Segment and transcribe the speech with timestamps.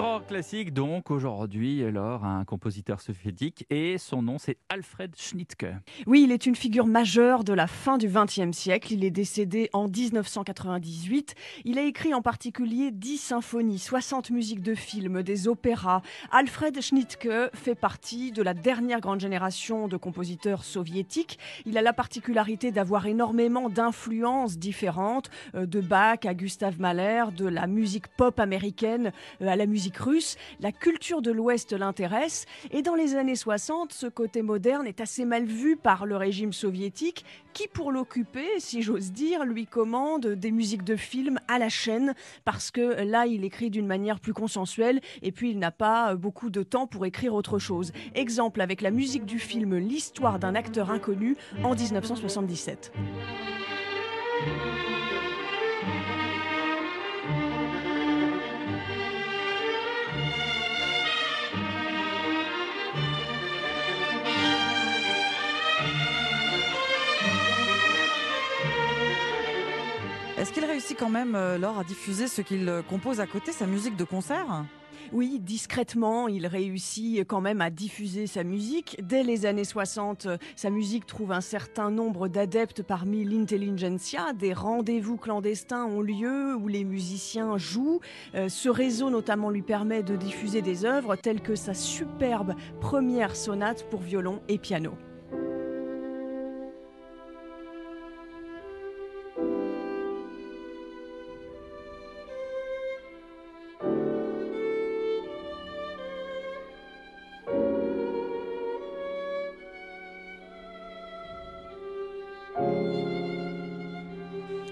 [0.00, 5.66] grand classique, donc aujourd'hui, alors un compositeur soviétique, et son nom c'est Alfred Schnittke.
[6.06, 8.94] Oui, il est une figure majeure de la fin du XXe siècle.
[8.94, 11.34] Il est décédé en 1998.
[11.66, 16.00] Il a écrit en particulier 10 symphonies, 60 musiques de films, des opéras.
[16.30, 21.38] Alfred Schnittke fait partie de la dernière grande génération de compositeurs soviétiques.
[21.66, 27.46] Il a la particularité d'avoir énormément d'influences différentes, euh, de Bach à Gustav Mahler, de
[27.46, 30.36] la musique pop américaine euh, à la musique russe.
[30.60, 35.24] La culture de l'Ouest l'intéresse et dans les années 60, ce côté moderne est assez
[35.24, 40.50] mal vu par le régime soviétique qui, pour l'occuper, si j'ose dire, lui commande des
[40.50, 45.00] musiques de films à la chaîne parce que là, il écrit d'une manière plus consensuelle
[45.22, 47.92] et puis il n'a pas beaucoup de temps pour écrire autre chose.
[48.14, 52.92] Exemple avec la musique du film L'histoire d'un acteur inconnu en 1977.
[70.40, 73.52] Est-ce qu'il réussit quand même, euh, Laure, à diffuser ce qu'il euh, compose à côté,
[73.52, 74.64] sa musique de concert?
[75.12, 78.96] Oui, discrètement, il réussit quand même à diffuser sa musique.
[79.02, 84.32] Dès les années 60, sa musique trouve un certain nombre d'adeptes parmi l'intelligentsia.
[84.32, 88.00] Des rendez-vous clandestins ont lieu où les musiciens jouent.
[88.34, 93.36] Euh, ce réseau notamment lui permet de diffuser des œuvres telles que sa superbe première
[93.36, 94.96] sonate pour violon et piano.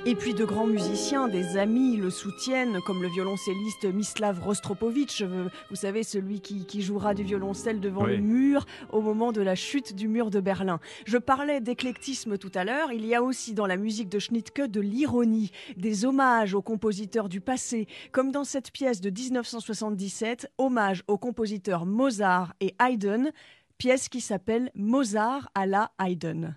[0.08, 5.50] Et puis de grands musiciens, des amis le soutiennent, comme le violoncelliste Mislav Rostropovitch, euh,
[5.68, 9.94] vous savez, celui qui, jouera du violoncelle devant le mur au moment de la chute
[9.94, 10.80] du mur de Berlin.
[11.04, 14.62] Je parlais d'éclectisme tout à l'heure, il y a aussi dans la musique de Schnittke
[14.62, 21.02] de l'ironie, des hommages aux compositeurs du passé, comme dans cette pièce de 1977, hommage
[21.06, 23.30] aux compositeurs Mozart et Haydn,
[23.76, 26.56] pièce qui s'appelle Mozart à la Haydn.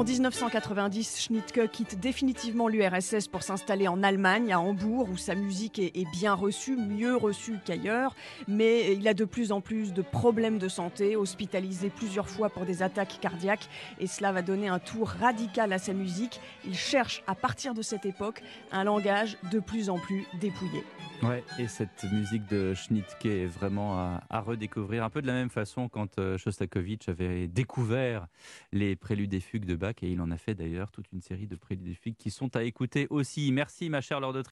[0.00, 5.78] En 1990, Schnittke quitte définitivement l'URSS pour s'installer en Allemagne, à Hambourg, où sa musique
[5.78, 8.16] est, bien reçue, mieux reçue qu'ailleurs.
[8.48, 12.64] Mais il a de plus en plus de problèmes de santé, hospitalisé plusieurs fois pour
[12.64, 13.68] des attaques cardiaques.
[13.98, 16.40] Et cela va donner un tour radical à sa musique.
[16.64, 20.82] Il cherche, à partir de cette époque, un langage de plus en plus dépouillé.
[21.22, 23.98] Ouais, et cette musique de Schnittke est vraiment
[24.30, 28.26] à, redécouvrir, un peu de la même façon quand euh, Shostakovich avait découvert
[28.72, 31.46] les préludes et fugues de Bach, et il en a fait d'ailleurs toute une série
[31.46, 33.52] de préludes qui sont à écouter aussi.
[33.52, 34.42] Merci ma chère Lord